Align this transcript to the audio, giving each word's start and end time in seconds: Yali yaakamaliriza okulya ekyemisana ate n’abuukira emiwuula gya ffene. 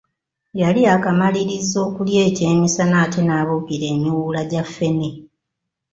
Yali 0.61 0.79
yaakamaliriza 0.87 1.77
okulya 1.87 2.21
ekyemisana 2.29 2.95
ate 3.05 3.21
n’abuukira 3.23 3.85
emiwuula 3.93 4.41
gya 4.49 4.63
ffene. 4.67 5.09